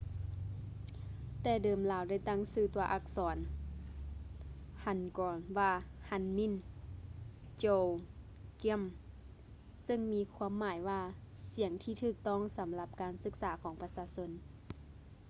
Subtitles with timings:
[1.41, 3.37] ແຕ່ເດີມລາວໄດ້ຕັ້ງຊື່ຕົວອັກສອນ
[4.85, 5.71] hangeul ວ່າ
[6.09, 6.53] hunmin
[7.63, 8.83] jeongeum
[9.83, 11.01] ເຊິ່ງມີຄວາມໝາຍວ່າ
[11.43, 14.29] ສຽງທີ່ຖືກຕ້ອງສຳລັບການສຶກສາຂອງປະຊາຊົນ